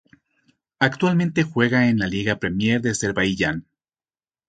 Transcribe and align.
Actualmente 0.79 1.43
juega 1.43 1.87
en 1.87 1.99
la 1.99 2.07
Liga 2.07 2.39
Premier 2.39 2.81
de 2.81 2.89
Azerbaiyán. 2.89 3.67